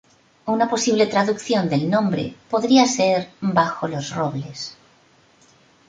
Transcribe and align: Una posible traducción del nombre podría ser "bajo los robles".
Una 0.47 0.67
posible 0.67 1.05
traducción 1.05 1.69
del 1.69 1.87
nombre 1.87 2.33
podría 2.49 2.87
ser 2.87 3.29
"bajo 3.39 3.87
los 3.87 4.15
robles". 4.15 4.75